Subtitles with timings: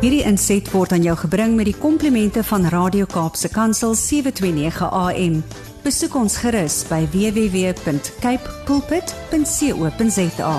[0.00, 5.34] Hierdie inset word aan jou gebring met die komplimente van Radio Kaapse Kansel 729 AM.
[5.84, 10.54] Besoek ons gerus by www.cape pulpit.co.za.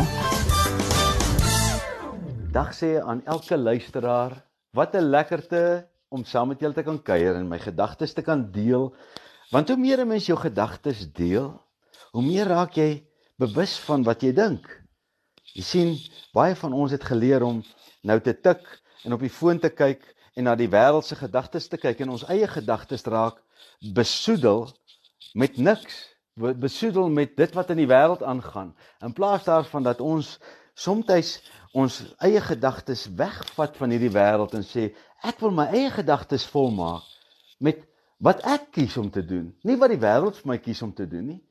[2.54, 4.46] Dag sê aan elke luisteraar,
[4.78, 8.51] wat 'n lekkerte om saam met julle te kan kuier en my gedagtes te kan
[8.51, 8.94] deel.
[9.49, 11.58] Want hoe meer 'n mens jou gedagtes deel,
[12.12, 13.01] hoe meer raak jy
[13.39, 14.69] bewus van wat jy dink.
[15.58, 15.97] Jy sien,
[16.31, 17.63] baie van ons het geleer om
[18.03, 20.03] nou te tik en op die foon te kyk
[20.35, 23.41] en na die wêreld se gedagtes te kyk en ons eie gedagtes raak
[23.95, 24.67] besoedel
[25.33, 26.07] met niks.
[26.35, 28.71] Besoedel met dit wat in die wêreld aangaan
[29.03, 30.37] in plaas daarvan dat ons
[30.73, 31.39] soms
[31.71, 34.89] ons eie gedagtes wegvat van hierdie wêreld en sê
[35.23, 37.05] ek wil my eie gedagtes volmaak
[37.59, 37.83] met
[38.19, 39.53] wat ek kies om te doen.
[39.63, 41.41] Nie wat die wêreld vir my kies om te doen nie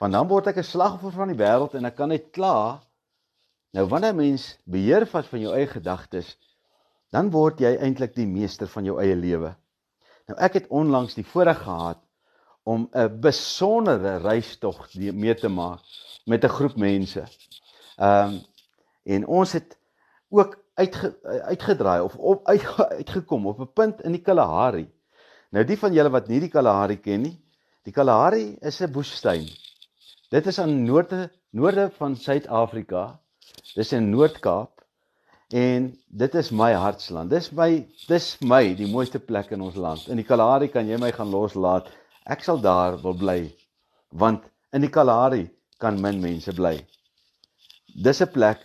[0.00, 2.80] want dan word ek 'n slagoffer van die wêreld en ek kan net kla
[3.76, 6.36] nou wanneer mens beheer vat van jou eie gedagtes
[7.10, 9.54] dan word jy eintlik die meester van jou eie lewe
[10.28, 11.98] nou ek het onlangs die voorreg gehad
[12.62, 15.80] om 'n besondere reistog mee te maak
[16.24, 17.24] met 'n groep mense.
[17.96, 18.40] Ehm um,
[19.02, 19.78] en ons het
[20.28, 22.64] ook uitge, uitgedraai of op uit,
[23.00, 24.90] uitgekom op 'n punt in die Kalahari.
[25.50, 27.40] Nou die van julle wat nie die Kalahari ken nie,
[27.82, 29.48] die Kalahari is 'n woestyn.
[30.30, 33.20] Dit is aan noorde noorde van Suid-Afrika.
[33.74, 34.79] Dis in Noord-Kaap
[35.50, 37.30] en dit is my hartsland.
[37.30, 40.08] Dis my dis my die mooiste plek in ons land.
[40.08, 41.90] In die Kalahari kan jy my gaan loslaat
[42.30, 43.40] Ek sal daar wil bly
[44.22, 45.48] want in die Kalahari
[45.82, 46.76] kan min mense bly.
[48.04, 48.60] Dis 'n plek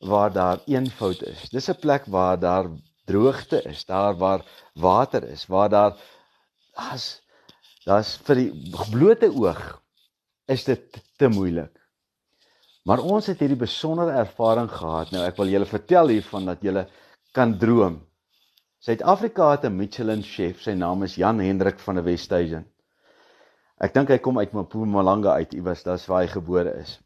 [0.00, 1.48] waar daar eenvoud is.
[1.50, 2.66] Dis 'n plek waar daar
[3.06, 5.96] droogte is, daar waar water is, waar daar
[6.74, 7.20] as
[7.84, 8.52] daar's vir die
[8.92, 9.80] blote oog
[10.46, 11.72] is dit te moeilik.
[12.84, 15.10] Maar ons het hierdie besondere ervaring gehad.
[15.12, 16.86] Nou ek wil julle vertel hiervan dat julle
[17.32, 17.98] kan droom.
[18.78, 22.64] Suid-Afrika het 'n Michelin chef, sy naam is Jan Hendrik van der Westhuizen.
[23.80, 27.00] Ek dink hy kom uit Mpumalanga uit iewers, dis waar hy gebore is.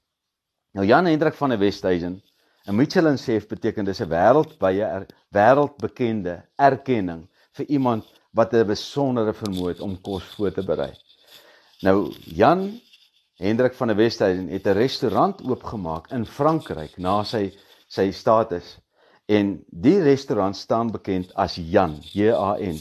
[0.73, 2.23] Nou Jan Hendrik van der Westhuizen,
[2.67, 9.33] 'n Michelin chef beteken dis 'n wêreldwye er, wêreldbekende erkenning vir iemand wat 'n besondere
[9.33, 10.93] vermoë het om kos voor te berei.
[11.83, 12.81] Nou Jan
[13.43, 17.51] Hendrik van der Westhuizen het 'n restaurant oopgemaak in Frankryk na sy
[17.89, 18.79] sy status
[19.27, 22.79] en die restaurant staan bekend as Jan, J A N.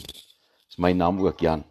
[0.68, 1.64] Dis my naam ook Jan.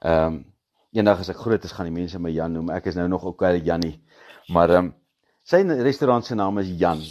[0.00, 0.44] Ehm um,
[0.92, 2.70] Eendag as ek groot is, gaan die mense my Jan noem.
[2.70, 4.00] Ek is nou nog ook okay Jannie.
[4.46, 4.94] Maar ehm um,
[5.42, 7.02] sy restaurant se naam is Jan.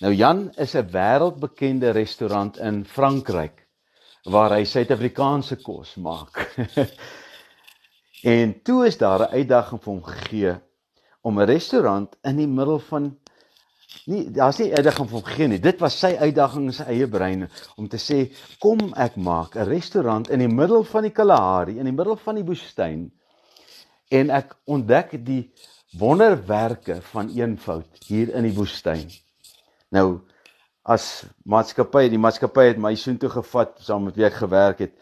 [0.00, 3.68] Nou Jan is 'n wêreldbekende restaurant in Frankryk
[4.24, 6.56] waar hy Suid-Afrikaanse kos maak.
[8.24, 10.54] en toe is daar 'n uitdaging vir hom gegee
[11.20, 13.16] om 'n restaurant in die middel van
[14.06, 15.60] nie daar's nie uitdaging van geen nie.
[15.60, 18.18] Dit was sy uitdaging in sy eie brein om te sê
[18.60, 22.34] kom ek maak 'n restaurant in die middel van die Kalahari, in die middel van
[22.34, 23.12] die woestyn
[24.08, 25.52] en ek ontdek die
[25.98, 29.10] wonderwerke van eenvoud hier in die woestyn.
[29.90, 30.20] Nou
[30.82, 34.92] as maatskappy, die maatskappy het my soontoe gevat saam met wie ek gewerk het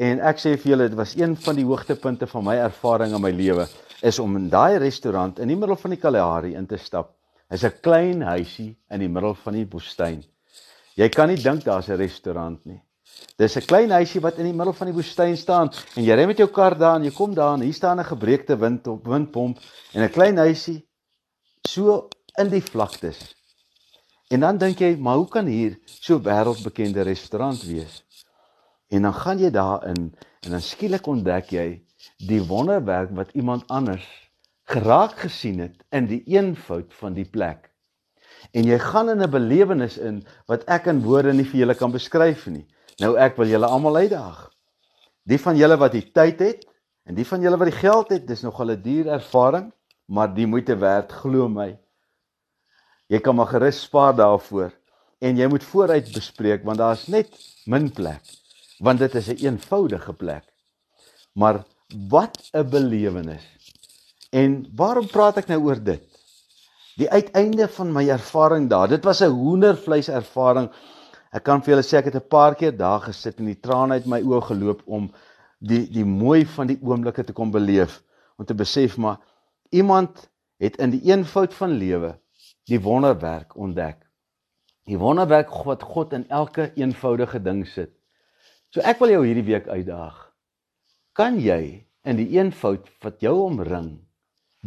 [0.00, 3.20] en ek sê vir julle dit was een van die hoogtepunte van my ervaring in
[3.20, 3.66] my lewe
[4.06, 7.12] is om in daai restaurant in die middel van die Kalahari in te stap
[7.50, 10.22] is 'n klein huisie in die middel van die woestyn.
[10.96, 12.80] Jy kan nie dink daar's 'n restaurant nie.
[13.36, 16.26] Dis 'n klein huisie wat in die middel van die woestyn staan en jy ry
[16.26, 19.04] met jou kar daar en jy kom daar en hier staan 'n gebreekte wind op
[19.06, 19.58] windpomp
[19.92, 20.86] en 'n klein huisie
[21.68, 22.08] so
[22.38, 23.34] in die vlaktes.
[24.30, 28.04] En dan dink jy, maar hoe kan hier so wêreldbekende restaurant wees?
[28.90, 31.66] En dan gaan jy daarin en dan skielik ontdek jy
[32.26, 34.06] die wonderwerk wat iemand anders
[34.70, 37.68] geraak gesien het in die eenvoud van die plek.
[38.56, 41.92] En jy gaan in 'n belewenis in wat ek in woorde nie vir julle kan
[41.92, 42.66] beskryf nie.
[42.98, 44.50] Nou ek wil julle almal uitdaag.
[45.22, 46.66] Die van julle wat die tyd het
[47.04, 49.72] en die van julle wat die geld het, dis nog 'n duur ervaring,
[50.06, 51.78] maar die moeite werd, glo my.
[53.06, 54.72] Jy kan maar gerus spaar daarvoor
[55.18, 57.28] en jy moet vooruit bespreek want daar's net
[57.66, 58.39] min plek
[58.80, 60.44] want dit is 'n een eenvoudige plek.
[61.32, 61.64] Maar
[62.08, 63.44] wat 'n belewenis.
[64.30, 66.02] En waarom praat ek nou oor dit?
[66.96, 68.88] Die uiteinde van my ervaring daar.
[68.88, 70.70] Dit was 'n hoendervleis ervaring.
[71.30, 73.92] Ek kan vir julle sê ek het 'n paar keer daar gesit en die trane
[73.92, 75.12] uit my oë geloop om
[75.58, 78.02] die die mooi van die oomblikke te kom beleef
[78.36, 79.18] om te besef maar
[79.70, 82.20] iemand het in die eenvoud van lewe
[82.64, 84.06] die wonderwerk ontdek.
[84.84, 87.99] Die wonderwerk wat God in elke eenvoudige ding sit.
[88.70, 90.18] So ek wil jou hierdie week uitdaag.
[91.18, 93.96] Kan jy in die eenvoud wat jou omring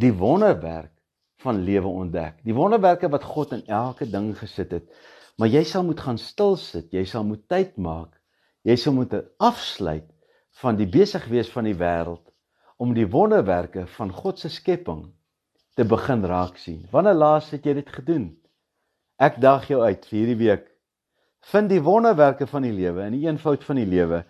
[0.00, 0.92] die wonderwerk
[1.44, 2.42] van lewe ontdek.
[2.44, 4.90] Die wonderwerke wat God in elke ding gesit het.
[5.38, 8.12] Maar jy sal moet gaan stil sit, jy sal moet tyd maak.
[8.64, 10.06] Jy sal moet afsluit
[10.60, 12.22] van die besig wees van die wêreld
[12.78, 15.06] om die wonderwerke van God se skepping
[15.78, 16.84] te begin raak sien.
[16.92, 18.28] Wanneer laas het jy dit gedoen?
[19.18, 20.70] Ek daag jou uit vir hierdie week.
[21.52, 24.24] Vind die wonderwerke van die lewe in die eenvoud van die lewe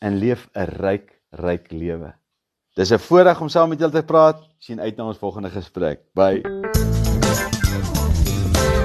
[0.00, 2.12] en leef 'n ryk, ryk lewe.
[2.74, 4.36] Dis 'n voorreg om saam met julle te praat.
[4.58, 6.00] Sien uit na ons volgende gesprek.
[6.14, 6.42] Bye.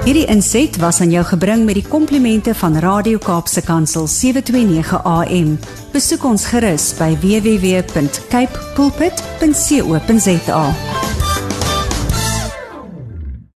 [0.04, 5.58] Hierdie inset was aan jou gebring met die komplimente van Radio Kaapse Kansel 729 AM.
[5.92, 10.62] Besoek ons gerus by www.cape pulpit.co.za.